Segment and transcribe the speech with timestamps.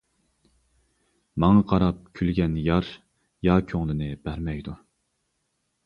[1.45, 2.91] ماڭا قاراپ كۈلگەن يار،
[3.51, 4.79] يا كۆڭلىنى بەرمەيدۇ.